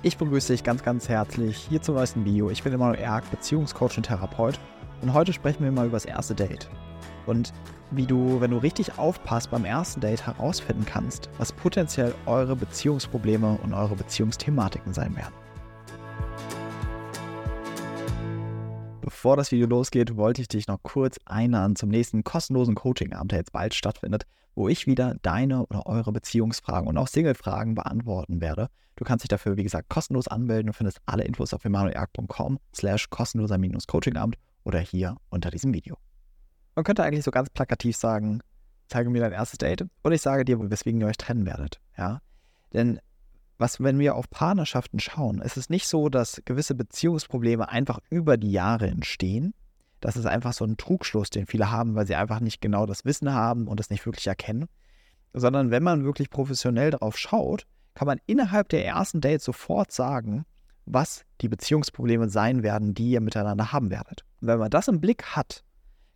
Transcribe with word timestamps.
Ich 0.00 0.16
begrüße 0.16 0.52
dich 0.52 0.62
ganz, 0.62 0.84
ganz 0.84 1.08
herzlich 1.08 1.56
hier 1.56 1.82
zum 1.82 1.96
neuesten 1.96 2.24
Video. 2.24 2.50
Ich 2.50 2.62
bin 2.62 2.72
Emanuel 2.72 3.00
Erk, 3.00 3.28
Beziehungscoach 3.32 3.96
und 3.96 4.04
Therapeut 4.04 4.56
und 5.02 5.12
heute 5.12 5.32
sprechen 5.32 5.64
wir 5.64 5.72
mal 5.72 5.86
über 5.86 5.96
das 5.96 6.04
erste 6.04 6.36
Date. 6.36 6.68
Und 7.26 7.52
wie 7.90 8.06
du, 8.06 8.40
wenn 8.40 8.52
du 8.52 8.58
richtig 8.58 8.96
aufpasst, 8.96 9.50
beim 9.50 9.64
ersten 9.64 10.00
Date 10.00 10.24
herausfinden 10.24 10.86
kannst, 10.86 11.28
was 11.38 11.50
potenziell 11.50 12.14
eure 12.26 12.54
Beziehungsprobleme 12.54 13.58
und 13.60 13.74
eure 13.74 13.96
Beziehungsthematiken 13.96 14.94
sein 14.94 15.16
werden. 15.16 15.34
Bevor 19.18 19.36
das 19.36 19.50
Video 19.50 19.66
losgeht, 19.66 20.16
wollte 20.16 20.42
ich 20.42 20.46
dich 20.46 20.68
noch 20.68 20.80
kurz 20.84 21.18
einladen 21.24 21.74
zum 21.74 21.88
nächsten 21.88 22.22
kostenlosen 22.22 22.76
Coaching-Abend, 22.76 23.32
der 23.32 23.40
jetzt 23.40 23.50
bald 23.50 23.74
stattfindet, 23.74 24.28
wo 24.54 24.68
ich 24.68 24.86
wieder 24.86 25.16
deine 25.22 25.66
oder 25.66 25.86
eure 25.86 26.12
Beziehungsfragen 26.12 26.88
und 26.88 26.96
auch 26.96 27.08
Single-Fragen 27.08 27.74
beantworten 27.74 28.40
werde. 28.40 28.68
Du 28.94 29.02
kannst 29.04 29.24
dich 29.24 29.28
dafür, 29.28 29.56
wie 29.56 29.64
gesagt, 29.64 29.88
kostenlos 29.88 30.28
anmelden 30.28 30.68
und 30.68 30.74
findest 30.74 31.00
alle 31.04 31.24
Infos 31.24 31.52
auf 31.52 31.64
emanuelark.com 31.64 32.60
slash 32.72 33.10
kostenloser-coaching-Abend 33.10 34.36
oder 34.62 34.78
hier 34.78 35.16
unter 35.30 35.50
diesem 35.50 35.74
Video. 35.74 35.96
Man 36.76 36.84
könnte 36.84 37.02
eigentlich 37.02 37.24
so 37.24 37.32
ganz 37.32 37.50
plakativ 37.50 37.96
sagen, 37.96 38.38
zeige 38.86 39.10
mir 39.10 39.22
dein 39.22 39.32
erstes 39.32 39.58
Date 39.58 39.84
und 40.04 40.12
ich 40.12 40.22
sage 40.22 40.44
dir, 40.44 40.70
weswegen 40.70 41.00
ihr 41.00 41.08
euch 41.08 41.16
trennen 41.16 41.44
werdet. 41.44 41.80
Ja? 41.96 42.20
Denn 42.72 43.00
was, 43.58 43.82
wenn 43.82 43.98
wir 43.98 44.14
auf 44.14 44.30
Partnerschaften 44.30 45.00
schauen, 45.00 45.40
ist 45.42 45.56
es 45.56 45.68
nicht 45.68 45.88
so, 45.88 46.08
dass 46.08 46.40
gewisse 46.44 46.74
Beziehungsprobleme 46.74 47.68
einfach 47.68 47.98
über 48.08 48.36
die 48.36 48.52
Jahre 48.52 48.86
entstehen. 48.86 49.52
Das 50.00 50.16
ist 50.16 50.26
einfach 50.26 50.52
so 50.52 50.64
ein 50.64 50.76
Trugschluss, 50.76 51.30
den 51.30 51.46
viele 51.46 51.70
haben, 51.70 51.96
weil 51.96 52.06
sie 52.06 52.14
einfach 52.14 52.38
nicht 52.38 52.60
genau 52.60 52.86
das 52.86 53.04
Wissen 53.04 53.32
haben 53.32 53.66
und 53.66 53.80
es 53.80 53.90
nicht 53.90 54.06
wirklich 54.06 54.28
erkennen. 54.28 54.68
Sondern 55.32 55.70
wenn 55.72 55.82
man 55.82 56.04
wirklich 56.04 56.30
professionell 56.30 56.92
darauf 56.92 57.18
schaut, 57.18 57.66
kann 57.94 58.06
man 58.06 58.20
innerhalb 58.26 58.68
der 58.68 58.86
ersten 58.86 59.20
Dates 59.20 59.44
sofort 59.44 59.90
sagen, 59.90 60.44
was 60.86 61.24
die 61.40 61.48
Beziehungsprobleme 61.48 62.28
sein 62.28 62.62
werden, 62.62 62.94
die 62.94 63.10
ihr 63.10 63.20
miteinander 63.20 63.72
haben 63.72 63.90
werdet. 63.90 64.24
Und 64.40 64.48
wenn 64.48 64.58
man 64.60 64.70
das 64.70 64.86
im 64.86 65.00
Blick 65.00 65.24
hat, 65.36 65.64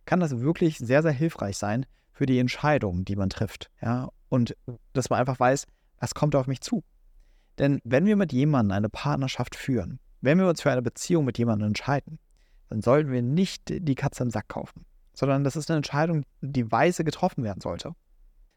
kann 0.05 0.21
das 0.21 0.39
wirklich 0.39 0.77
sehr, 0.77 1.01
sehr 1.01 1.11
hilfreich 1.11 1.57
sein 1.57 1.85
für 2.13 2.25
die 2.25 2.39
Entscheidungen, 2.39 3.03
die 3.03 3.17
man 3.17 3.29
trifft. 3.29 3.69
Ja? 3.81 4.09
Und 4.29 4.55
dass 4.93 5.09
man 5.09 5.19
einfach 5.19 5.39
weiß, 5.39 5.67
was 5.99 6.15
kommt 6.15 6.35
auf 6.35 6.47
mich 6.47 6.61
zu. 6.61 6.83
Denn 7.59 7.79
wenn 7.83 8.05
wir 8.05 8.15
mit 8.15 8.33
jemandem 8.33 8.75
eine 8.75 8.89
Partnerschaft 8.89 9.55
führen, 9.55 9.99
wenn 10.21 10.39
wir 10.39 10.47
uns 10.47 10.61
für 10.61 10.71
eine 10.71 10.81
Beziehung 10.81 11.25
mit 11.25 11.37
jemandem 11.37 11.67
entscheiden, 11.67 12.19
dann 12.69 12.81
sollten 12.81 13.11
wir 13.11 13.21
nicht 13.21 13.63
die 13.69 13.95
Katze 13.95 14.23
im 14.23 14.31
Sack 14.31 14.47
kaufen, 14.47 14.85
sondern 15.13 15.43
das 15.43 15.55
ist 15.55 15.69
eine 15.69 15.77
Entscheidung, 15.77 16.23
die 16.41 16.71
weise 16.71 17.03
getroffen 17.03 17.43
werden 17.43 17.61
sollte. 17.61 17.93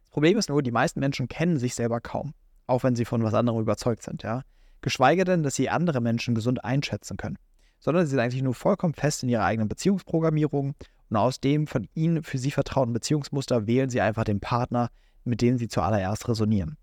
Das 0.03 0.11
Problem 0.11 0.39
ist 0.39 0.49
nur, 0.49 0.63
die 0.63 0.71
meisten 0.71 1.01
Menschen 1.01 1.29
kennen 1.29 1.59
sich 1.59 1.75
selber 1.75 2.01
kaum, 2.01 2.33
auch 2.67 2.83
wenn 2.83 2.97
sie 2.97 3.05
von 3.05 3.23
was 3.23 3.35
anderem 3.35 3.61
überzeugt 3.61 4.03
sind, 4.03 4.23
ja. 4.23 4.43
Geschweige 4.81 5.25
denn, 5.25 5.43
dass 5.43 5.57
sie 5.57 5.69
andere 5.69 6.01
Menschen 6.01 6.35
gesund 6.35 6.65
einschätzen 6.65 7.17
können, 7.17 7.39
sondern 7.81 8.07
sie 8.07 8.11
sind 8.11 8.21
eigentlich 8.21 8.43
nur 8.43 8.55
vollkommen 8.55 8.95
fest 8.95 9.23
in 9.23 9.29
ihrer 9.29 9.45
eigenen 9.45 9.69
Beziehungsprogrammierung 9.69 10.75
und 11.11 11.17
aus 11.17 11.41
dem 11.41 11.67
von 11.67 11.89
ihnen 11.95 12.23
für 12.23 12.39
sie 12.39 12.51
vertrauten 12.51 12.93
Beziehungsmuster 12.93 13.67
wählen 13.67 13.91
sie 13.91 14.01
einfach 14.01 14.25
den 14.25 14.41
Partner, 14.41 14.91
mit 15.25 15.41
dem 15.41 15.59
sie 15.59 15.69
zuallererst 15.69 16.29
resonieren. 16.29 16.77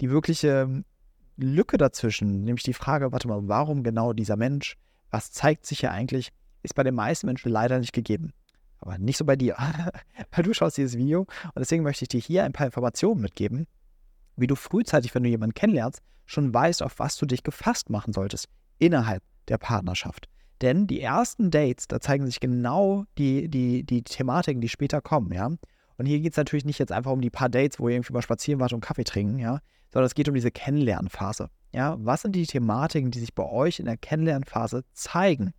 Die 0.00 0.10
wirkliche 0.10 0.84
Lücke 1.40 1.78
dazwischen, 1.78 2.44
nämlich 2.44 2.62
die 2.62 2.74
Frage, 2.74 3.12
warte 3.12 3.28
mal, 3.28 3.40
warum 3.42 3.82
genau 3.82 4.12
dieser 4.12 4.36
Mensch, 4.36 4.76
was 5.10 5.32
zeigt 5.32 5.66
sich 5.66 5.82
ja 5.82 5.90
eigentlich, 5.90 6.30
ist 6.62 6.74
bei 6.74 6.82
den 6.82 6.94
meisten 6.94 7.26
Menschen 7.26 7.50
leider 7.50 7.78
nicht 7.78 7.92
gegeben. 7.92 8.32
Aber 8.78 8.98
nicht 8.98 9.16
so 9.16 9.24
bei 9.24 9.36
dir, 9.36 9.56
weil 10.32 10.44
du 10.44 10.54
schaust 10.54 10.76
dieses 10.76 10.96
Video 10.96 11.20
und 11.20 11.58
deswegen 11.58 11.82
möchte 11.82 12.04
ich 12.04 12.08
dir 12.08 12.20
hier 12.20 12.44
ein 12.44 12.52
paar 12.52 12.66
Informationen 12.66 13.20
mitgeben, 13.20 13.66
wie 14.36 14.46
du 14.46 14.54
frühzeitig, 14.54 15.14
wenn 15.14 15.22
du 15.22 15.28
jemanden 15.28 15.54
kennenlernst, 15.54 16.00
schon 16.26 16.54
weißt, 16.54 16.82
auf 16.82 16.98
was 16.98 17.16
du 17.16 17.26
dich 17.26 17.42
gefasst 17.42 17.90
machen 17.90 18.12
solltest 18.12 18.48
innerhalb 18.78 19.22
der 19.48 19.58
Partnerschaft. 19.58 20.28
Denn 20.62 20.86
die 20.86 21.00
ersten 21.00 21.50
Dates, 21.50 21.88
da 21.88 22.00
zeigen 22.00 22.26
sich 22.26 22.40
genau 22.40 23.04
die, 23.18 23.48
die, 23.48 23.84
die 23.84 24.02
Thematiken, 24.02 24.60
die 24.60 24.68
später 24.68 25.00
kommen, 25.00 25.32
ja. 25.32 25.50
Und 26.00 26.06
hier 26.06 26.20
geht 26.20 26.32
es 26.32 26.38
natürlich 26.38 26.64
nicht 26.64 26.78
jetzt 26.78 26.92
einfach 26.92 27.10
um 27.10 27.20
die 27.20 27.28
paar 27.28 27.50
Dates, 27.50 27.78
wo 27.78 27.86
ihr 27.86 27.96
irgendwie 27.96 28.14
mal 28.14 28.22
spazieren 28.22 28.58
wart 28.58 28.72
und 28.72 28.80
Kaffee 28.80 29.04
trinken, 29.04 29.38
ja, 29.38 29.60
sondern 29.92 30.06
es 30.06 30.14
geht 30.14 30.30
um 30.30 30.34
diese 30.34 30.50
Kennenlernphase. 30.50 31.50
Ja, 31.74 31.96
was 31.98 32.22
sind 32.22 32.34
die 32.34 32.46
Thematiken, 32.46 33.10
die 33.10 33.18
sich 33.18 33.34
bei 33.34 33.44
euch 33.44 33.80
in 33.80 33.84
der 33.84 33.98
Kennenlernphase 33.98 34.82
zeigen? 34.94 35.52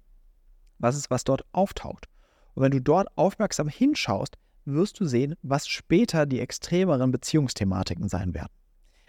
Was 0.79 0.95
ist, 0.95 1.11
was 1.11 1.25
dort 1.25 1.45
auftaucht? 1.51 2.07
Und 2.55 2.63
wenn 2.63 2.71
du 2.71 2.81
dort 2.81 3.15
aufmerksam 3.15 3.67
hinschaust, 3.67 4.39
wirst 4.65 4.99
du 4.99 5.05
sehen, 5.05 5.35
was 5.43 5.67
später 5.67 6.25
die 6.25 6.39
extremeren 6.39 7.11
Beziehungsthematiken 7.11 8.09
sein 8.09 8.33
werden. 8.33 8.51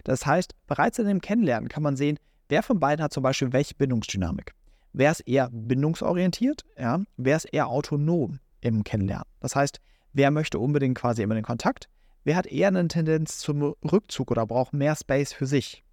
Das 0.04 0.26
heißt, 0.26 0.54
bereits 0.66 0.99
in 0.99 1.06
dem 1.06 1.22
Kennenlernen 1.22 1.70
kann 1.70 1.82
man 1.82 1.97
sehen, 1.97 2.19
wer 2.50 2.62
von 2.62 2.78
beiden 2.78 3.03
hat 3.03 3.14
zum 3.14 3.22
Beispiel 3.22 3.54
welche 3.54 3.75
Bindungsdynamik. 3.75 4.53
Wer 4.93 5.10
ist 5.10 5.20
eher 5.20 5.49
bindungsorientiert? 5.50 6.66
Ja? 6.76 7.00
Wer 7.16 7.37
ist 7.38 7.47
eher 7.47 7.69
autonom 7.69 8.38
im 8.60 8.84
Kennenlernen? 8.84 9.25
Das 9.41 9.56
heißt, 9.56 9.81
wer 10.12 10.30
möchte 10.30 10.58
unbedingt 10.58 10.98
quasi 10.98 11.22
immer 11.22 11.34
den 11.34 11.44
Kontakt? 11.44 11.88
Wer 12.24 12.36
hat 12.36 12.46
eher 12.46 12.68
eine 12.68 12.86
Tendenz 12.88 13.38
zum 13.38 13.74
Rückzug 13.84 14.30
oder 14.30 14.46
braucht 14.46 14.72
mehr 14.72 14.94
Space 14.94 15.32
für 15.32 15.46
sich? 15.46 15.84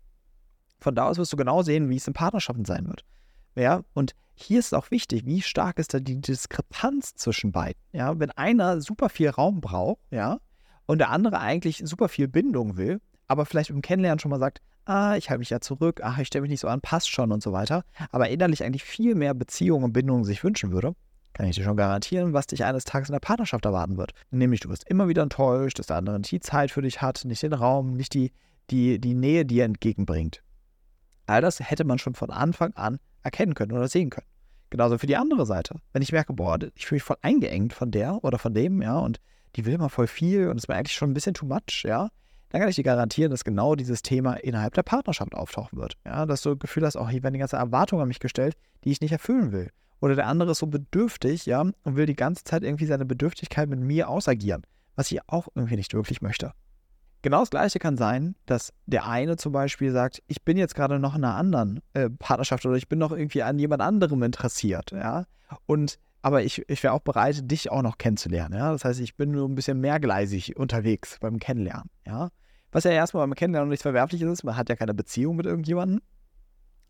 Von 0.80 0.96
da 0.96 1.08
aus 1.08 1.18
wirst 1.18 1.34
du 1.34 1.38
genau 1.38 1.64
sehen, 1.64 1.90
wie 1.90 1.98
es 1.98 2.08
in 2.08 2.14
Partnerschaften 2.14 2.66
sein 2.66 2.88
wird. 2.88 3.04
Ja, 3.56 3.84
und 3.94 4.16
hier 4.36 4.60
ist 4.60 4.74
auch 4.74 4.92
wichtig, 4.92 5.26
wie 5.26 5.42
stark 5.42 5.80
ist 5.80 5.94
da 5.94 6.00
die 6.00 6.22
Diskrepanz 6.22 7.16
zwischen 7.16 7.52
beiden. 7.52 7.82
Ja, 7.92 8.18
wenn 8.20 8.32
einer 8.32 8.80
super 8.80 9.10
viel 9.10 9.30
Raum 9.30 9.60
braucht, 9.60 10.00
ja, 10.12 10.40
und 10.86 11.00
der 11.00 11.10
andere 11.10 11.40
eigentlich 11.40 11.82
super 11.84 12.08
viel 12.08 12.28
Bindung 12.28 12.78
will, 12.78 13.02
aber 13.28 13.46
vielleicht 13.46 13.70
im 13.70 13.82
Kennenlernen 13.82 14.20
schon 14.20 14.32
mal 14.32 14.40
sagt, 14.40 14.62
ah, 14.86 15.16
ich 15.18 15.30
halte 15.30 15.40
mich 15.40 15.50
ja 15.50 15.60
zurück, 15.60 16.02
ah, 16.04 16.16
ich 16.20 16.28
stelle 16.28 16.44
mich 16.44 16.52
nicht 16.52 16.62
so 16.62 16.68
an, 16.68 16.82
passt 16.82 17.10
schon 17.10 17.32
und 17.32 17.44
so 17.44 17.52
weiter, 17.52 17.84
aber 18.12 18.30
innerlich 18.30 18.64
eigentlich 18.64 18.84
viel 18.84 19.14
mehr 19.14 19.34
Beziehung 19.34 19.84
und 19.84 19.94
Bindung 19.94 20.24
sich 20.24 20.44
wünschen 20.44 20.72
würde, 20.72 20.96
kann 21.34 21.48
ich 21.48 21.56
dir 21.56 21.64
schon 21.64 21.78
garantieren, 21.78 22.34
was 22.34 22.48
dich 22.48 22.64
eines 22.64 22.84
Tages 22.84 23.10
in 23.10 23.14
der 23.14 23.20
Partnerschaft 23.20 23.66
erwarten 23.66 23.98
wird. 23.98 24.14
Nämlich, 24.32 24.60
du 24.60 24.70
wirst 24.70 24.88
immer 24.90 25.08
wieder 25.08 25.24
enttäuscht, 25.24 25.80
dass 25.80 25.88
der 25.88 25.98
andere 25.98 26.20
nicht 26.20 26.32
die 26.32 26.40
Zeit 26.40 26.72
für 26.72 26.82
dich 26.82 27.02
hat, 27.02 27.24
nicht 27.26 27.44
den 27.44 27.54
Raum, 27.54 27.94
nicht 27.94 28.14
die, 28.14 28.32
die, 28.70 29.00
die 29.00 29.14
Nähe, 29.14 29.46
die 29.46 29.60
er 29.60 29.66
entgegenbringt. 29.66 30.44
All 31.28 31.42
das 31.42 31.60
hätte 31.60 31.84
man 31.84 32.00
schon 32.00 32.16
von 32.16 32.32
Anfang 32.32 32.74
an 32.74 33.00
erkennen 33.24 33.54
können 33.54 33.72
oder 33.72 33.88
sehen 33.88 34.10
können. 34.10 34.28
Genauso 34.70 34.98
für 34.98 35.08
die 35.08 35.18
andere 35.18 35.46
Seite. 35.46 35.76
Wenn 35.94 36.02
ich 36.02 36.12
merke, 36.12 36.34
boah, 36.34 36.58
ich 36.76 36.86
fühle 36.86 36.98
mich 36.98 37.04
voll 37.04 37.18
eingeengt 37.22 37.74
von 37.74 37.92
der 37.92 38.24
oder 38.24 38.38
von 38.38 38.54
dem, 38.54 38.82
ja, 38.82 38.98
und 39.00 39.20
die 39.56 39.66
will 39.66 39.78
mal 39.78 39.90
voll 39.90 40.08
viel 40.08 40.48
und 40.48 40.58
ist 40.58 40.68
mir 40.68 40.76
eigentlich 40.76 40.96
schon 40.96 41.10
ein 41.10 41.14
bisschen 41.14 41.34
too 41.34 41.46
much, 41.46 41.84
ja, 41.84 42.10
dann 42.50 42.62
kann 42.62 42.70
ich 42.70 42.76
dir 42.76 42.84
garantieren, 42.84 43.32
dass 43.32 43.44
genau 43.44 43.76
dieses 43.76 44.02
Thema 44.02 44.34
innerhalb 44.34 44.74
der 44.74 44.84
Partnerschaft 44.84 45.34
auftauchen 45.36 45.80
wird. 45.80 45.98
Ja, 46.06 46.26
dass 46.26 46.42
du 46.42 46.50
das 46.50 46.60
Gefühl 46.60 46.86
hast, 46.86 46.96
oh, 46.96 47.08
hier 47.08 47.24
werden 47.24 47.34
die 47.34 47.40
ganze 47.40 47.58
Erwartungen 47.58 48.02
an 48.02 48.08
mich 48.08 48.20
gestellt, 48.20 48.56
die 48.84 48.92
ich 48.92 49.02
nicht 49.02 49.12
erfüllen 49.12 49.52
will. 49.52 49.72
Oder 50.02 50.16
der 50.16 50.28
andere 50.28 50.52
ist 50.52 50.60
so 50.60 50.68
bedürftig, 50.68 51.46
ja, 51.46 51.62
und 51.62 51.96
will 51.96 52.06
die 52.06 52.16
ganze 52.16 52.44
Zeit 52.44 52.64
irgendwie 52.64 52.86
seine 52.86 53.06
Bedürftigkeit 53.06 53.70
mit 53.70 53.80
mir 53.80 54.10
ausagieren, 54.10 54.64
was 54.96 55.12
ich 55.12 55.20
auch 55.28 55.48
irgendwie 55.56 55.76
nicht 55.76 55.94
wirklich 55.94 56.22
möchte. 56.22 56.54
Genau 57.22 57.42
das 57.42 57.50
Gleiche 57.50 57.80
kann 57.80 57.98
sein, 57.98 58.36
dass 58.46 58.72
der 58.86 59.06
eine 59.06 59.36
zum 59.36 59.52
Beispiel 59.52 59.92
sagt, 59.92 60.24
ich 60.28 60.44
bin 60.44 60.58
jetzt 60.58 60.74
gerade 60.74 61.00
noch 61.00 61.16
in 61.16 61.24
einer 61.26 61.36
anderen 61.36 61.82
äh, 61.94 62.10
Partnerschaft 62.10 62.66
oder 62.66 62.78
ich 62.78 62.88
bin 62.88 62.98
noch 62.98 63.12
irgendwie 63.12 63.44
an 63.44 63.60
jemand 63.60 63.82
anderem 63.82 64.24
interessiert, 64.24 64.92
ja. 64.92 65.26
Und 65.66 66.00
aber 66.22 66.44
ich, 66.44 66.64
ich 66.70 66.84
wäre 66.84 66.94
auch 66.94 67.02
bereit, 67.02 67.50
dich 67.50 67.72
auch 67.72 67.82
noch 67.82 67.98
kennenzulernen, 67.98 68.58
ja. 68.58 68.72
Das 68.72 68.86
heißt, 68.86 69.02
ich 69.02 69.18
bin 69.18 69.32
nur 69.32 69.50
ein 69.50 69.56
bisschen 69.56 69.82
mehrgleisig 69.82 70.56
unterwegs 70.56 71.18
beim 71.20 71.40
Kennenlernen, 71.40 71.90
ja. 72.06 72.30
Was 72.72 72.86
ja 72.86 72.92
erstmal 72.92 73.28
beim 73.28 73.36
Kennenlernen 73.36 73.70
nichts 73.70 73.84
Verwerfliches 73.84 74.30
ist, 74.32 74.44
man 74.44 74.56
hat 74.56 74.70
ja 74.70 74.76
keine 74.78 74.94
Beziehung 74.94 75.36
mit 75.36 75.46
irgendjemandem. 75.46 76.02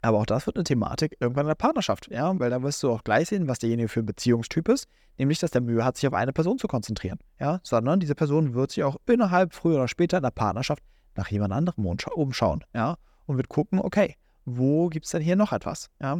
Aber 0.02 0.20
auch 0.20 0.26
das 0.26 0.46
wird 0.46 0.56
eine 0.56 0.64
Thematik 0.64 1.18
irgendwann 1.20 1.46
in 1.46 1.50
der 1.50 1.56
Partnerschaft, 1.56 2.10
ja, 2.10 2.38
weil 2.40 2.50
da 2.50 2.64
wirst 2.64 2.82
du 2.84 2.92
auch 2.92 3.04
gleich 3.04 3.30
sehen, 3.30 3.48
was 3.48 3.60
derjenige 3.60 3.90
für 3.90 4.00
ein 4.00 4.06
Beziehungstyp 4.06 4.70
ist, 4.70 4.88
nämlich, 5.18 5.40
dass 5.40 5.52
der 5.52 5.62
Mühe 5.62 5.84
hat, 5.84 5.98
sich 5.98 6.08
auf 6.08 6.14
eine 6.14 6.32
Person 6.32 6.58
zu 6.58 6.68
konzentrieren, 6.68 7.20
ja, 7.40 7.60
sondern 7.64 8.00
diese 8.00 8.16
Person 8.16 8.54
wird 8.54 8.72
sich 8.72 8.84
auch 8.84 8.98
innerhalb, 9.08 9.54
früher 9.54 9.76
oder 9.76 9.88
später 9.88 10.18
in 10.18 10.24
der 10.24 10.32
Partnerschaft 10.32 10.84
nach 11.16 11.30
jemand 11.30 11.54
anderem 11.54 11.86
umschauen, 11.86 12.64
ja, 12.74 12.98
und 13.26 13.36
wird 13.36 13.50
gucken, 13.50 13.80
okay, 13.80 14.16
wo 14.46 14.88
gibt 14.88 15.06
es 15.06 15.12
denn 15.12 15.22
hier 15.22 15.36
noch 15.36 15.52
etwas, 15.52 15.90
ja. 16.02 16.20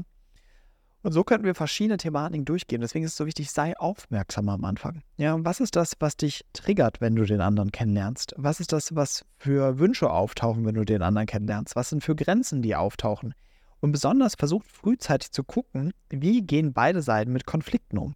Und 1.02 1.14
so 1.14 1.24
könnten 1.24 1.46
wir 1.46 1.56
verschiedene 1.56 1.96
Thematiken 1.96 2.44
durchgehen. 2.44 2.82
Deswegen 2.82 3.06
ist 3.06 3.12
es 3.12 3.18
so 3.18 3.26
wichtig, 3.26 3.52
sei 3.52 3.78
aufmerksam 3.78 4.50
am 4.50 4.66
Anfang. 4.66 5.02
Ja, 5.16 5.38
was 5.46 5.62
ist 5.62 5.78
das, 5.78 5.94
was 6.00 6.18
dich 6.18 6.46
triggert, 6.52 7.00
wenn 7.00 7.16
du 7.16 7.24
den 7.24 7.40
anderen 7.40 7.72
kennenlernst? 7.72 8.34
Was 8.36 8.60
ist 8.60 8.74
das, 8.74 8.94
was 8.96 9.24
für 9.38 9.80
Wünsche 9.80 10.10
auftauchen, 10.10 10.66
wenn 10.66 10.76
du 10.76 10.84
den 10.84 11.02
anderen 11.02 11.26
kennenlernst? 11.26 11.78
Was 11.78 11.90
sind 11.90 12.04
für 12.04 12.18
Grenzen, 12.18 12.62
die 12.62 12.76
auftauchen? 12.76 13.34
Und 13.82 13.92
besonders 13.92 14.36
versucht 14.36 14.68
frühzeitig 14.68 15.32
zu 15.32 15.44
gucken, 15.44 15.94
wie 16.10 16.42
gehen 16.42 16.74
beide 16.74 17.02
Seiten 17.02 17.32
mit 17.32 17.46
Konflikten 17.46 17.98
um. 17.98 18.16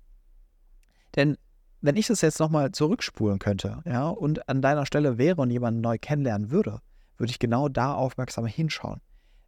Denn 1.16 1.38
wenn 1.82 1.96
ich 1.96 2.08
das 2.08 2.22
jetzt 2.22 2.40
nochmal 2.40 2.72
zurückspulen 2.72 3.40
könnte, 3.40 3.82
ja, 3.86 4.08
und 4.08 4.48
an 4.50 4.62
deiner 4.62 4.86
Stelle 4.86 5.18
wäre 5.18 5.42
und 5.42 5.52
jemanden 5.52 5.82
neu 5.82 5.98
kennenlernen 6.00 6.50
würde, 6.50 6.80
würde 7.18 7.32
ich 7.32 7.40
genau 7.40 7.70
da 7.70 7.94
aufmerksam 7.94 8.46
hinschauen. 8.46 9.02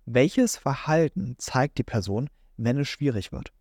Welches 0.06 0.58
Verhalten 0.58 1.36
zeigt 1.38 1.78
die 1.78 1.84
Person, 1.84 2.30
wenn 2.58 2.78
es 2.78 2.88
schwierig 2.88 3.32
wird? 3.32 3.52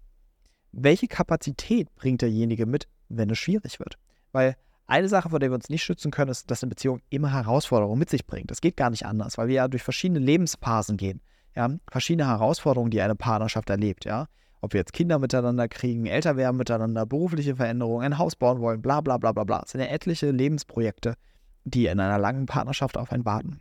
Welche 0.73 1.07
Kapazität 1.07 1.95
bringt 1.95 2.23
derjenige 2.23 2.67
mit, 2.67 2.89
wenn 3.09 3.31
es 3.31 3.39
schwierig 3.39 3.79
wird? 3.79 3.97
Weil 4.33 4.57
eine 4.87 5.09
Sache, 5.09 5.31
vor 5.31 5.39
der 5.39 5.50
wir 5.50 5.55
uns 5.55 5.69
nicht 5.71 5.83
schützen 5.83 6.11
können, 6.11 6.31
ist, 6.31 6.50
dass 6.50 6.62
eine 6.62 6.71
Beziehung 6.71 7.00
immer 7.09 7.33
Herausforderungen 7.33 7.99
mit 7.99 8.11
sich 8.11 8.27
bringt. 8.27 8.50
Das 8.50 8.61
geht 8.61 8.77
gar 8.77 8.91
nicht 8.91 9.07
anders, 9.07 9.39
weil 9.39 9.49
wir 9.49 9.55
ja 9.55 9.69
durch 9.69 9.83
verschiedene 9.83 10.19
Lebensphasen 10.19 10.97
gehen. 10.97 11.23
Ja, 11.56 11.71
verschiedene 11.91 12.29
Herausforderungen, 12.29 12.91
die 12.91 13.01
eine 13.01 13.15
Partnerschaft 13.15 13.71
erlebt, 13.71 14.05
ja. 14.05 14.27
Ob 14.61 14.73
wir 14.73 14.81
jetzt 14.81 14.95
Kinder 14.95 15.19
miteinander 15.19 15.69
kriegen, 15.69 16.06
älter 16.06 16.37
werden 16.37 16.56
miteinander, 16.56 17.05
berufliche 17.05 17.56
Veränderungen, 17.56 18.05
ein 18.05 18.19
Haus 18.19 18.35
bauen 18.35 18.61
wollen, 18.61 18.81
bla 18.81 19.03
bla 19.03 19.19
bla 19.19 19.33
bla 19.33 19.45
bla. 19.45 19.61
Das 19.61 19.73
sind 19.73 19.83
ja 19.83 19.89
etliche 19.89 20.31
Lebensprojekte, 20.31 21.17
die 21.65 21.87
in 21.87 22.01
einer 22.01 22.19
langen 22.19 22.47
Partnerschaft 22.47 22.97
auf 22.97 23.12
einen 23.12 23.27
warten. 23.27 23.61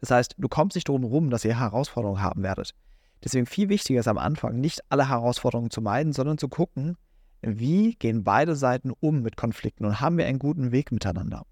Das 0.00 0.10
heißt, 0.10 0.36
du 0.38 0.48
kommst 0.48 0.76
nicht 0.76 0.88
drum 0.88 1.02
herum, 1.02 1.28
dass 1.28 1.44
ihr 1.44 1.58
Herausforderungen 1.58 2.22
haben 2.22 2.42
werdet. 2.42 2.74
Deswegen 3.22 3.44
viel 3.44 3.68
wichtiger 3.68 4.00
ist 4.00 4.08
am 4.08 4.16
Anfang, 4.16 4.58
nicht 4.58 4.80
alle 4.88 5.10
Herausforderungen 5.10 5.70
zu 5.70 5.82
meiden, 5.82 6.14
sondern 6.14 6.38
zu 6.38 6.48
gucken, 6.48 6.96
wie 7.42 7.94
gehen 7.96 8.24
beide 8.24 8.56
Seiten 8.56 8.92
um 8.98 9.20
mit 9.20 9.36
Konflikten 9.36 9.84
und 9.84 10.00
haben 10.00 10.16
wir 10.16 10.26
einen 10.26 10.38
guten 10.38 10.72
Weg 10.72 10.90
miteinander. 10.92 11.44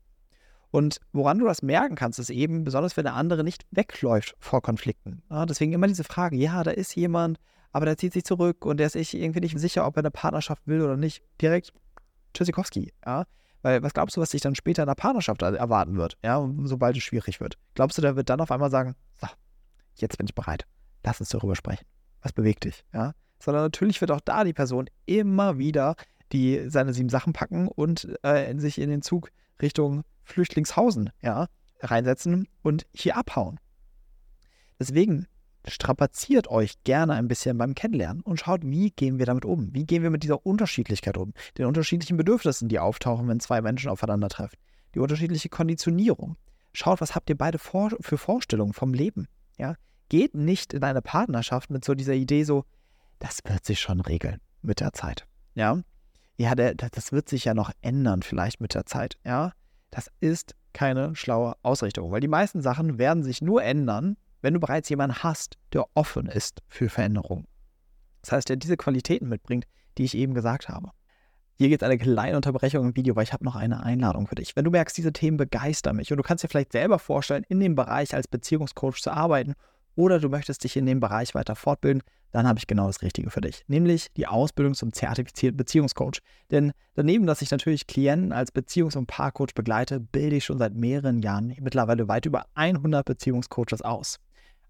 Und 0.70 1.00
woran 1.12 1.38
du 1.38 1.46
das 1.46 1.62
merken 1.62 1.94
kannst, 1.94 2.18
ist 2.18 2.30
eben, 2.30 2.64
besonders 2.64 2.96
wenn 2.96 3.04
der 3.04 3.14
andere 3.14 3.42
nicht 3.42 3.64
wegläuft 3.70 4.34
vor 4.38 4.60
Konflikten. 4.60 5.22
Ja, 5.30 5.46
deswegen 5.46 5.72
immer 5.72 5.86
diese 5.86 6.04
Frage, 6.04 6.36
ja, 6.36 6.62
da 6.62 6.70
ist 6.70 6.94
jemand, 6.94 7.38
aber 7.72 7.86
der 7.86 7.96
zieht 7.96 8.12
sich 8.12 8.24
zurück 8.24 8.64
und 8.64 8.78
der 8.78 8.86
ist 8.86 8.92
sich 8.92 9.14
irgendwie 9.14 9.40
nicht 9.40 9.58
sicher, 9.58 9.86
ob 9.86 9.96
er 9.96 10.00
eine 10.00 10.10
Partnerschaft 10.10 10.66
will 10.66 10.82
oder 10.82 10.96
nicht. 10.96 11.22
Direkt 11.40 11.72
Tschüssikowski, 12.34 12.92
ja. 13.04 13.24
Weil 13.62 13.82
was 13.82 13.92
glaubst 13.92 14.16
du, 14.16 14.20
was 14.20 14.30
sich 14.30 14.40
dann 14.40 14.54
später 14.54 14.82
in 14.82 14.86
der 14.86 14.94
Partnerschaft 14.94 15.42
erwarten 15.42 15.96
wird, 15.96 16.16
ja, 16.22 16.48
sobald 16.64 16.96
es 16.96 17.02
schwierig 17.02 17.40
wird? 17.40 17.58
Glaubst 17.74 17.98
du, 17.98 18.02
der 18.02 18.14
wird 18.14 18.30
dann 18.30 18.40
auf 18.40 18.52
einmal 18.52 18.70
sagen, 18.70 18.94
so, 19.20 19.26
jetzt 19.96 20.16
bin 20.16 20.26
ich 20.28 20.34
bereit, 20.34 20.64
lass 21.02 21.18
uns 21.18 21.30
darüber 21.30 21.56
sprechen. 21.56 21.84
Was 22.22 22.32
bewegt 22.32 22.64
dich, 22.64 22.84
ja? 22.92 23.12
Sondern 23.40 23.64
natürlich 23.64 24.00
wird 24.00 24.10
auch 24.10 24.20
da 24.20 24.44
die 24.44 24.52
Person 24.52 24.88
immer 25.06 25.58
wieder 25.58 25.96
die 26.32 26.68
seine 26.68 26.92
sieben 26.92 27.08
Sachen 27.08 27.32
packen 27.32 27.68
und 27.68 28.08
äh, 28.22 28.54
sich 28.58 28.78
in 28.78 28.90
den 28.90 29.02
Zug 29.02 29.30
Richtung 29.62 30.04
Flüchtlingshausen, 30.28 31.10
ja, 31.22 31.48
reinsetzen 31.80 32.48
und 32.62 32.86
hier 32.92 33.16
abhauen. 33.16 33.58
Deswegen 34.78 35.26
strapaziert 35.66 36.48
euch 36.48 36.82
gerne 36.84 37.14
ein 37.14 37.28
bisschen 37.28 37.58
beim 37.58 37.74
Kennenlernen 37.74 38.22
und 38.22 38.40
schaut, 38.40 38.62
wie 38.64 38.90
gehen 38.90 39.18
wir 39.18 39.26
damit 39.26 39.44
um? 39.44 39.74
Wie 39.74 39.84
gehen 39.84 40.02
wir 40.02 40.10
mit 40.10 40.22
dieser 40.22 40.46
Unterschiedlichkeit 40.46 41.16
um? 41.16 41.34
Den 41.56 41.66
unterschiedlichen 41.66 42.16
Bedürfnissen, 42.16 42.68
die 42.68 42.78
auftauchen, 42.78 43.28
wenn 43.28 43.40
zwei 43.40 43.60
Menschen 43.60 43.90
aufeinandertreffen. 43.90 44.58
Die 44.94 45.00
unterschiedliche 45.00 45.48
Konditionierung. 45.48 46.36
Schaut, 46.72 47.00
was 47.00 47.14
habt 47.14 47.28
ihr 47.28 47.36
beide 47.36 47.58
vor, 47.58 47.90
für 48.00 48.18
Vorstellungen 48.18 48.72
vom 48.72 48.94
Leben? 48.94 49.26
Ja? 49.58 49.74
Geht 50.08 50.34
nicht 50.34 50.72
in 50.72 50.84
eine 50.84 51.02
Partnerschaft 51.02 51.70
mit 51.70 51.84
so 51.84 51.94
dieser 51.94 52.14
Idee 52.14 52.44
so, 52.44 52.64
das 53.18 53.40
wird 53.44 53.64
sich 53.64 53.80
schon 53.80 54.00
regeln 54.00 54.40
mit 54.62 54.80
der 54.80 54.92
Zeit. 54.92 55.26
Ja, 55.54 55.82
ja 56.36 56.54
der, 56.54 56.74
das 56.74 57.12
wird 57.12 57.28
sich 57.28 57.44
ja 57.44 57.54
noch 57.54 57.72
ändern 57.82 58.22
vielleicht 58.22 58.60
mit 58.60 58.74
der 58.74 58.86
Zeit. 58.86 59.18
Ja, 59.24 59.52
das 59.90 60.10
ist 60.20 60.54
keine 60.72 61.14
schlaue 61.16 61.54
Ausrichtung, 61.62 62.10
weil 62.10 62.20
die 62.20 62.28
meisten 62.28 62.60
Sachen 62.60 62.98
werden 62.98 63.22
sich 63.22 63.42
nur 63.42 63.62
ändern, 63.62 64.16
wenn 64.42 64.54
du 64.54 64.60
bereits 64.60 64.88
jemanden 64.88 65.22
hast, 65.22 65.58
der 65.72 65.86
offen 65.94 66.26
ist 66.26 66.62
für 66.68 66.88
Veränderungen. 66.88 67.46
Das 68.22 68.32
heißt, 68.32 68.48
der 68.48 68.56
diese 68.56 68.76
Qualitäten 68.76 69.28
mitbringt, 69.28 69.66
die 69.96 70.04
ich 70.04 70.16
eben 70.16 70.34
gesagt 70.34 70.68
habe. 70.68 70.90
Hier 71.54 71.68
geht 71.68 71.82
eine 71.82 71.98
kleine 71.98 72.36
Unterbrechung 72.36 72.84
im 72.86 72.96
Video, 72.96 73.16
weil 73.16 73.24
ich 73.24 73.32
habe 73.32 73.44
noch 73.44 73.56
eine 73.56 73.82
Einladung 73.82 74.28
für 74.28 74.36
dich. 74.36 74.54
Wenn 74.54 74.64
du 74.64 74.70
merkst, 74.70 74.96
diese 74.96 75.12
Themen 75.12 75.36
begeistern 75.36 75.96
mich 75.96 76.12
und 76.12 76.18
du 76.18 76.22
kannst 76.22 76.44
dir 76.44 76.48
vielleicht 76.48 76.70
selber 76.70 77.00
vorstellen, 77.00 77.44
in 77.48 77.58
dem 77.58 77.74
Bereich 77.74 78.14
als 78.14 78.28
Beziehungscoach 78.28 79.00
zu 79.02 79.10
arbeiten 79.10 79.54
oder 79.98 80.20
du 80.20 80.28
möchtest 80.28 80.62
dich 80.62 80.76
in 80.76 80.86
dem 80.86 81.00
Bereich 81.00 81.34
weiter 81.34 81.56
fortbilden, 81.56 82.04
dann 82.30 82.46
habe 82.46 82.58
ich 82.58 82.68
genau 82.68 82.86
das 82.86 83.02
Richtige 83.02 83.30
für 83.30 83.40
dich, 83.40 83.64
nämlich 83.66 84.12
die 84.16 84.28
Ausbildung 84.28 84.74
zum 84.74 84.92
zertifizierten 84.92 85.56
Beziehungscoach. 85.56 86.20
Denn 86.52 86.72
daneben, 86.94 87.26
dass 87.26 87.42
ich 87.42 87.50
natürlich 87.50 87.88
Klienten 87.88 88.32
als 88.32 88.54
Beziehungs- 88.54 88.96
und 88.96 89.08
Paarcoach 89.08 89.54
begleite, 89.56 89.98
bilde 89.98 90.36
ich 90.36 90.44
schon 90.44 90.58
seit 90.58 90.74
mehreren 90.74 91.18
Jahren 91.18 91.52
mittlerweile 91.60 92.06
weit 92.06 92.26
über 92.26 92.46
100 92.54 93.04
Beziehungscoaches 93.04 93.82
aus. 93.82 94.20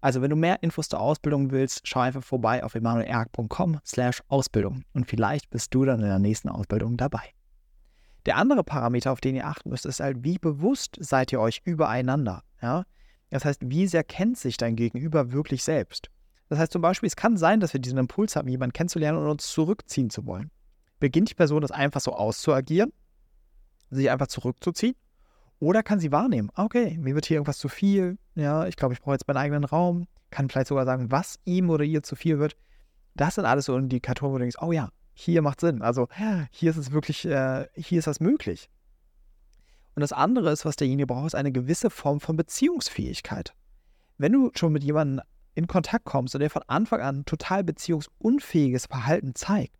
Also 0.01 0.23
wenn 0.23 0.31
du 0.31 0.35
mehr 0.35 0.63
Infos 0.63 0.89
zur 0.89 0.99
Ausbildung 0.99 1.51
willst, 1.51 1.81
schau 1.83 1.99
einfach 1.99 2.23
vorbei 2.23 2.63
auf 2.63 2.73
emanuelerg.com 2.73 3.79
slash 3.85 4.23
Ausbildung 4.29 4.83
und 4.93 5.05
vielleicht 5.05 5.51
bist 5.51 5.75
du 5.75 5.85
dann 5.85 5.99
in 5.99 6.07
der 6.07 6.19
nächsten 6.19 6.49
Ausbildung 6.49 6.97
dabei. 6.97 7.21
Der 8.25 8.37
andere 8.37 8.63
Parameter, 8.63 9.11
auf 9.11 9.21
den 9.21 9.35
ihr 9.35 9.45
achten 9.45 9.69
müsst, 9.69 9.85
ist 9.85 9.99
halt, 9.99 10.23
wie 10.23 10.39
bewusst 10.39 10.97
seid 10.99 11.31
ihr 11.31 11.39
euch 11.39 11.61
übereinander. 11.65 12.41
Ja? 12.61 12.85
Das 13.29 13.45
heißt, 13.45 13.61
wie 13.65 13.87
sehr 13.87 14.03
kennt 14.03 14.37
sich 14.37 14.57
dein 14.57 14.75
Gegenüber 14.75 15.31
wirklich 15.31 15.63
selbst? 15.63 16.09
Das 16.49 16.57
heißt 16.57 16.71
zum 16.71 16.81
Beispiel, 16.81 17.07
es 17.07 17.15
kann 17.15 17.37
sein, 17.37 17.59
dass 17.59 17.73
wir 17.73 17.79
diesen 17.79 17.99
Impuls 17.99 18.35
haben, 18.35 18.47
jemanden 18.47 18.73
kennenzulernen 18.73 19.19
und 19.19 19.29
uns 19.29 19.47
zurückziehen 19.47 20.09
zu 20.09 20.25
wollen. 20.25 20.49
Beginnt 20.99 21.29
die 21.29 21.35
Person 21.35 21.61
das 21.61 21.71
einfach 21.71 22.01
so 22.01 22.13
auszuagieren, 22.13 22.91
sich 23.91 24.09
einfach 24.09 24.27
zurückzuziehen? 24.27 24.95
Oder 25.59 25.83
kann 25.83 25.99
sie 25.99 26.11
wahrnehmen, 26.11 26.49
ah, 26.55 26.63
okay, 26.63 26.97
mir 26.97 27.15
wird 27.15 27.25
hier 27.25 27.35
irgendwas 27.35 27.57
zu 27.57 27.67
viel, 27.67 28.17
ja, 28.35 28.65
ich 28.65 28.77
glaube, 28.77 28.93
ich 28.93 29.01
brauche 29.01 29.13
jetzt 29.13 29.27
meinen 29.27 29.37
eigenen 29.37 29.65
Raum, 29.65 30.07
kann 30.29 30.49
vielleicht 30.49 30.67
sogar 30.67 30.85
sagen, 30.85 31.11
was 31.11 31.37
ihm 31.43 31.69
oder 31.69 31.83
ihr 31.83 32.01
zu 32.01 32.15
viel 32.15 32.39
wird. 32.39 32.55
Das 33.15 33.35
sind 33.35 33.45
alles 33.45 33.65
so 33.65 33.75
Indikatoren, 33.75 34.33
wo 34.33 34.37
du 34.37 34.43
denkst, 34.43 34.57
oh 34.61 34.71
ja, 34.71 34.89
hier 35.13 35.41
macht 35.41 35.59
Sinn. 35.59 35.81
Also 35.81 36.07
hier 36.51 36.71
ist 36.71 36.77
es 36.77 36.91
wirklich, 36.91 37.25
äh, 37.25 37.67
hier 37.75 37.99
ist 37.99 38.07
das 38.07 38.21
möglich. 38.21 38.69
Und 39.99 40.03
das 40.03 40.13
andere 40.13 40.49
ist, 40.51 40.63
was 40.63 40.77
derjenige 40.77 41.07
braucht, 41.07 41.25
ist 41.25 41.35
eine 41.35 41.51
gewisse 41.51 41.89
Form 41.89 42.21
von 42.21 42.37
Beziehungsfähigkeit. 42.37 43.53
Wenn 44.17 44.31
du 44.31 44.49
schon 44.55 44.71
mit 44.71 44.81
jemandem 44.81 45.25
in 45.55 45.67
Kontakt 45.67 46.05
kommst 46.05 46.33
und 46.33 46.39
der 46.39 46.49
von 46.49 46.61
Anfang 46.67 47.01
an 47.01 47.25
total 47.25 47.65
beziehungsunfähiges 47.65 48.85
Verhalten 48.85 49.35
zeigt, 49.35 49.75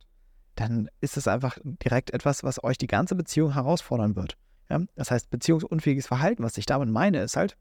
dann 0.55 0.89
ist 0.99 1.15
es 1.15 1.29
einfach 1.29 1.57
direkt 1.63 2.11
etwas, 2.11 2.43
was 2.43 2.61
euch 2.61 2.77
die 2.77 2.87
ganze 2.87 3.15
Beziehung 3.15 3.53
herausfordern 3.53 4.17
wird. 4.17 4.35
Ja? 4.69 4.81
Das 4.95 5.09
heißt, 5.09 5.29
beziehungsunfähiges 5.29 6.07
Verhalten, 6.07 6.43
was 6.43 6.57
ich 6.57 6.65
damit 6.65 6.89
meine, 6.89 7.21
ist 7.21 7.37
halt, 7.37 7.55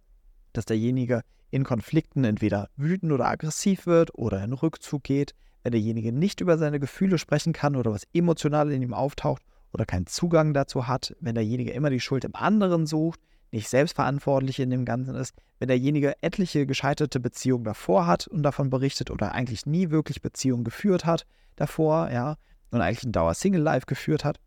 dass 0.52 0.64
derjenige 0.64 1.22
in 1.52 1.62
Konflikten 1.62 2.25
entweder 2.25 2.70
wütend 2.75 3.12
oder 3.12 3.26
aggressiv 3.26 3.87
wird 3.87 4.12
oder 4.16 4.43
in 4.43 4.52
Rückzug 4.52 5.04
geht, 5.04 5.37
wenn 5.62 5.70
derjenige 5.70 6.12
nicht 6.12 6.40
über 6.40 6.58
seine 6.58 6.81
Gefühle 6.81 7.19
sprechen 7.19 7.52
kann 7.52 7.76
oder 7.76 7.93
was 7.93 8.08
emotional 8.12 8.72
in 8.72 8.82
ihm 8.82 8.94
auftaucht 8.94 9.44
oder 9.73 9.87
keinen 9.87 10.06
Zugang 10.06 10.55
dazu 10.55 10.87
hat, 10.87 11.15
wenn 11.20 11.35
derjenige 11.35 11.73
immer 11.73 11.91
die 11.91 12.00
Schuld 12.00 12.25
im 12.25 12.35
anderen 12.35 12.87
sucht, 12.87 13.20
nicht 13.50 13.69
selbstverantwortlich 13.69 14.61
in 14.61 14.70
dem 14.70 14.85
Ganzen 14.85 15.15
ist, 15.15 15.35
wenn 15.59 15.69
derjenige 15.69 16.15
etliche 16.23 16.67
gescheiterte 16.67 17.20
Beziehungen 17.20 17.65
davor 17.65 18.06
hat 18.06 18.26
und 18.26 18.43
davon 18.43 18.70
berichtet 18.70 19.11
oder 19.11 19.32
eigentlich 19.32 19.67
nie 19.67 19.91
wirklich 19.91 20.20
Beziehungen 20.20 20.65
geführt 20.65 21.05
hat 21.05 21.26
davor, 21.56 22.11
ja, 22.11 22.37
und 22.70 22.81
eigentlich 22.81 23.05
ein 23.05 23.12
Dauer-Single-Life 23.12 23.87
geführt 23.87 24.25
hat, 24.25 24.38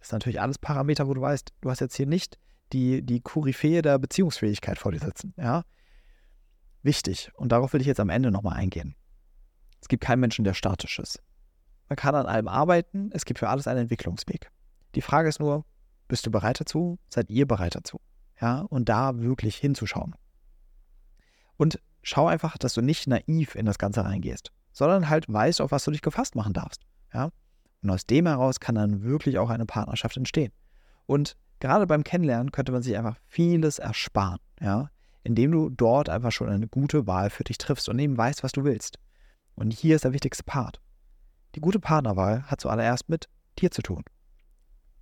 ist 0.00 0.12
natürlich 0.12 0.40
alles 0.40 0.58
Parameter, 0.58 1.08
wo 1.08 1.14
du 1.14 1.20
weißt, 1.20 1.52
du 1.60 1.70
hast 1.70 1.80
jetzt 1.80 1.96
hier 1.96 2.06
nicht 2.06 2.38
die, 2.72 3.02
die 3.02 3.20
Koryphäe 3.20 3.82
der 3.82 3.98
Beziehungsfähigkeit 3.98 4.78
vor 4.78 4.92
dir 4.92 5.00
sitzen. 5.00 5.34
Ja? 5.36 5.64
Wichtig, 6.82 7.30
und 7.34 7.52
darauf 7.52 7.72
will 7.72 7.80
ich 7.80 7.86
jetzt 7.86 8.00
am 8.00 8.10
Ende 8.10 8.30
nochmal 8.30 8.56
eingehen. 8.56 8.94
Es 9.80 9.88
gibt 9.88 10.04
keinen 10.04 10.20
Menschen, 10.20 10.44
der 10.44 10.54
statisch 10.54 10.98
ist. 10.98 11.22
Man 11.88 11.96
kann 11.96 12.14
an 12.14 12.26
allem 12.26 12.48
arbeiten, 12.48 13.10
es 13.12 13.24
gibt 13.24 13.38
für 13.38 13.48
alles 13.48 13.66
einen 13.66 13.80
Entwicklungsweg. 13.80 14.50
Die 14.94 15.02
Frage 15.02 15.28
ist 15.28 15.40
nur, 15.40 15.64
bist 16.08 16.26
du 16.26 16.30
bereit 16.30 16.60
dazu? 16.60 16.98
Seid 17.08 17.30
ihr 17.30 17.46
bereit 17.46 17.74
dazu? 17.74 18.00
Ja, 18.40 18.60
und 18.62 18.88
da 18.88 19.18
wirklich 19.18 19.56
hinzuschauen. 19.56 20.14
Und 21.56 21.78
schau 22.02 22.26
einfach, 22.26 22.56
dass 22.58 22.74
du 22.74 22.80
nicht 22.80 23.06
naiv 23.06 23.54
in 23.54 23.66
das 23.66 23.78
Ganze 23.78 24.04
reingehst, 24.04 24.50
sondern 24.72 25.08
halt 25.08 25.30
weißt, 25.32 25.60
auf 25.60 25.70
was 25.72 25.84
du 25.84 25.90
dich 25.90 26.02
gefasst 26.02 26.34
machen 26.34 26.52
darfst. 26.52 26.82
Ja? 27.12 27.30
Und 27.82 27.90
aus 27.90 28.06
dem 28.06 28.26
heraus 28.26 28.60
kann 28.60 28.74
dann 28.74 29.02
wirklich 29.02 29.38
auch 29.38 29.50
eine 29.50 29.66
Partnerschaft 29.66 30.16
entstehen. 30.16 30.52
Und 31.06 31.36
gerade 31.60 31.86
beim 31.86 32.04
Kennenlernen 32.04 32.52
könnte 32.52 32.72
man 32.72 32.82
sich 32.82 32.96
einfach 32.96 33.16
vieles 33.26 33.78
ersparen, 33.78 34.38
ja, 34.60 34.90
indem 35.22 35.52
du 35.52 35.70
dort 35.70 36.08
einfach 36.08 36.32
schon 36.32 36.48
eine 36.48 36.66
gute 36.66 37.06
Wahl 37.06 37.30
für 37.30 37.44
dich 37.44 37.58
triffst 37.58 37.88
und 37.88 37.98
eben 37.98 38.16
weißt, 38.16 38.42
was 38.42 38.52
du 38.52 38.64
willst. 38.64 38.98
Und 39.54 39.72
hier 39.72 39.96
ist 39.96 40.04
der 40.04 40.12
wichtigste 40.12 40.44
Part. 40.44 40.80
Die 41.54 41.60
gute 41.60 41.80
Partnerwahl 41.80 42.44
hat 42.44 42.60
zuallererst 42.60 43.08
mit 43.08 43.28
dir 43.58 43.70
zu 43.70 43.82
tun. 43.82 44.04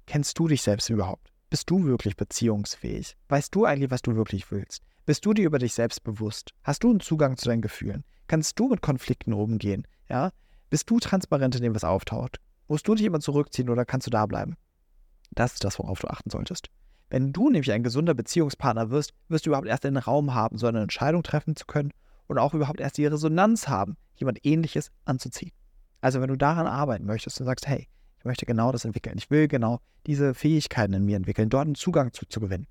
Kennst 0.09 0.39
du 0.39 0.49
dich 0.49 0.63
selbst 0.63 0.89
überhaupt? 0.89 1.35
Bist 1.51 1.69
du 1.69 1.85
wirklich 1.85 2.17
beziehungsfähig? 2.17 3.15
Weißt 3.29 3.55
du 3.55 3.67
eigentlich, 3.67 3.91
was 3.91 4.01
du 4.01 4.17
wirklich 4.17 4.51
willst? 4.51 4.83
Bist 5.05 5.27
du 5.27 5.35
dir 5.35 5.45
über 5.45 5.59
dich 5.59 5.75
selbst 5.75 6.03
bewusst? 6.03 6.55
Hast 6.65 6.83
du 6.83 6.89
einen 6.89 7.01
Zugang 7.01 7.37
zu 7.37 7.47
deinen 7.47 7.61
Gefühlen? 7.61 8.07
Kannst 8.27 8.59
du 8.59 8.69
mit 8.69 8.81
Konflikten 8.81 9.35
umgehen? 9.35 9.87
Ja? 10.09 10.31
Bist 10.71 10.89
du 10.89 10.99
transparent 10.99 11.57
in 11.57 11.63
dem, 11.63 11.75
was 11.75 11.85
auftaucht? 11.85 12.41
Musst 12.69 12.89
du 12.89 12.95
dich 12.95 13.05
immer 13.05 13.21
zurückziehen 13.21 13.69
oder 13.69 13.85
kannst 13.85 14.07
du 14.07 14.11
da 14.11 14.25
bleiben? 14.25 14.57
Das 15.33 15.53
ist 15.53 15.65
das, 15.65 15.79
worauf 15.79 15.99
du 16.01 16.09
achten 16.09 16.31
solltest. 16.31 16.71
Wenn 17.11 17.35
du 17.35 17.51
nämlich 17.51 17.71
ein 17.71 17.83
gesunder 17.83 18.15
Beziehungspartner 18.15 18.89
wirst, 18.89 19.13
wirst 19.29 19.45
du 19.45 19.51
überhaupt 19.51 19.69
erst 19.69 19.85
den 19.85 19.99
Raum 19.99 20.33
haben, 20.33 20.57
so 20.57 20.69
eine 20.69 20.81
Entscheidung 20.81 21.23
treffen 21.23 21.55
zu 21.55 21.67
können 21.67 21.93
und 22.29 22.39
auch 22.39 22.55
überhaupt 22.55 22.81
erst 22.81 22.97
die 22.97 23.05
Resonanz 23.05 23.69
haben, 23.69 23.99
jemand 24.15 24.39
Ähnliches 24.47 24.91
anzuziehen. 25.05 25.53
Also 26.01 26.23
wenn 26.23 26.29
du 26.29 26.37
daran 26.37 26.67
arbeiten 26.67 27.05
möchtest 27.05 27.39
und 27.41 27.45
sagst, 27.47 27.67
hey, 27.67 27.89
ich 28.19 28.25
möchte 28.25 28.47
genau 28.47 28.73
das 28.73 28.85
entwickeln, 28.85 29.17
ich 29.19 29.31
will 29.31 29.49
genau 29.49 29.81
diese 30.07 30.35
Fähigkeiten 30.35 30.93
in 30.95 31.05
mir 31.05 31.17
entwickeln, 31.17 31.49
dort 31.49 31.67
einen 31.67 31.75
Zugang 31.75 32.13
zu, 32.13 32.27
zu 32.27 32.41
gewinnen, 32.41 32.67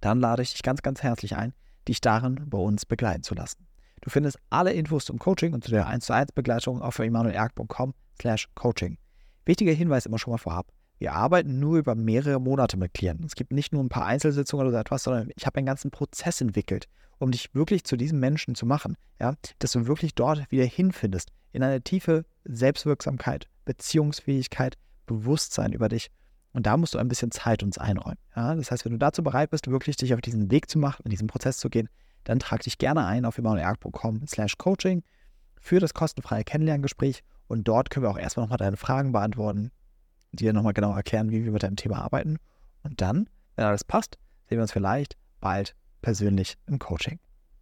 dann 0.00 0.20
lade 0.20 0.42
ich 0.42 0.52
dich 0.52 0.62
ganz, 0.62 0.82
ganz 0.82 1.02
herzlich 1.02 1.36
ein, 1.36 1.54
dich 1.88 2.00
darin 2.00 2.40
bei 2.46 2.58
uns 2.58 2.86
begleiten 2.86 3.22
zu 3.22 3.34
lassen. 3.34 3.66
Du 4.00 4.10
findest 4.10 4.38
alle 4.50 4.72
Infos 4.72 5.06
zum 5.06 5.18
Coaching 5.18 5.54
und 5.54 5.64
zu 5.64 5.70
der 5.70 5.86
1 5.86 6.04
zu 6.04 6.12
1 6.12 6.32
Begleitung 6.32 6.82
auf 6.82 6.98
emanuelerg.com 6.98 7.94
slash 8.20 8.48
coaching. 8.54 8.98
Wichtiger 9.46 9.72
Hinweis 9.72 10.06
immer 10.06 10.18
schon 10.18 10.32
mal 10.32 10.38
vorab. 10.38 10.70
Wir 10.98 11.12
arbeiten 11.14 11.58
nur 11.58 11.78
über 11.78 11.94
mehrere 11.94 12.40
Monate 12.40 12.76
mit 12.76 12.94
Klienten. 12.94 13.26
Es 13.26 13.34
gibt 13.34 13.52
nicht 13.52 13.72
nur 13.72 13.82
ein 13.82 13.88
paar 13.88 14.06
Einzelsitzungen 14.06 14.66
oder 14.66 14.72
so 14.72 14.78
etwas, 14.78 15.02
sondern 15.04 15.30
ich 15.36 15.46
habe 15.46 15.56
einen 15.56 15.66
ganzen 15.66 15.90
Prozess 15.90 16.40
entwickelt, 16.40 16.86
um 17.18 17.30
dich 17.30 17.54
wirklich 17.54 17.84
zu 17.84 17.96
diesem 17.96 18.20
Menschen 18.20 18.54
zu 18.54 18.66
machen, 18.66 18.96
ja, 19.20 19.34
dass 19.58 19.72
du 19.72 19.86
wirklich 19.86 20.14
dort 20.14 20.50
wieder 20.50 20.64
hinfindest, 20.64 21.30
in 21.52 21.62
eine 21.62 21.82
tiefe 21.82 22.24
Selbstwirksamkeit, 22.44 23.48
Beziehungsfähigkeit, 23.64 24.76
Bewusstsein 25.06 25.72
über 25.72 25.88
dich. 25.88 26.10
Und 26.52 26.66
da 26.66 26.76
musst 26.76 26.94
du 26.94 26.98
ein 26.98 27.08
bisschen 27.08 27.30
Zeit 27.30 27.62
uns 27.62 27.78
einräumen. 27.78 28.18
Ja? 28.36 28.54
Das 28.54 28.70
heißt, 28.70 28.84
wenn 28.84 28.92
du 28.92 28.98
dazu 28.98 29.22
bereit 29.22 29.50
bist, 29.50 29.68
wirklich 29.70 29.96
dich 29.96 30.14
auf 30.14 30.20
diesen 30.20 30.50
Weg 30.50 30.70
zu 30.70 30.78
machen, 30.78 31.02
in 31.04 31.10
diesen 31.10 31.26
Prozess 31.26 31.58
zu 31.58 31.68
gehen, 31.68 31.88
dann 32.24 32.38
trag 32.38 32.62
dich 32.62 32.78
gerne 32.78 33.04
ein 33.04 33.24
auf 33.24 33.38
emanuelerg.com 33.38 34.26
slash 34.26 34.56
coaching 34.56 35.02
für 35.60 35.80
das 35.80 35.94
kostenfreie 35.94 36.44
Kennenlerngespräch 36.44 37.22
und 37.48 37.68
dort 37.68 37.90
können 37.90 38.04
wir 38.04 38.10
auch 38.10 38.18
erstmal 38.18 38.44
nochmal 38.44 38.58
deine 38.58 38.76
Fragen 38.76 39.12
beantworten, 39.12 39.70
dir 40.32 40.52
nochmal 40.52 40.72
genau 40.72 40.94
erklären, 40.94 41.30
wie 41.30 41.44
wir 41.44 41.52
mit 41.52 41.62
deinem 41.62 41.76
Thema 41.76 42.02
arbeiten. 42.02 42.38
Und 42.82 43.00
dann, 43.00 43.28
wenn 43.56 43.64
alles 43.64 43.84
passt, 43.84 44.18
sehen 44.48 44.58
wir 44.58 44.62
uns 44.62 44.72
vielleicht 44.72 45.16
bald 45.40 45.74
persönlich 46.02 46.56
im 46.66 46.78
Coaching. 46.78 47.18